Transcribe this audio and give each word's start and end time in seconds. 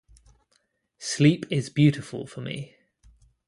Sleep 0.97 1.45
is 1.51 1.69
beautiful 1.69 2.25
for 2.25 2.41
me. 2.41 2.75